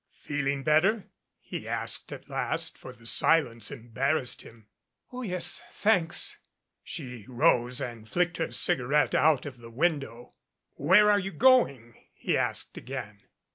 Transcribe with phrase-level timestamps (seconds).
[0.17, 1.03] "Feeling better?"
[1.37, 4.65] he asked at last, for the silence embarrassed him.
[5.11, 6.37] "Oh, yes, thanks."
[6.83, 10.33] She rose and flicked her cigarette out of the window.
[10.71, 13.21] "Where are you going?" he asked again.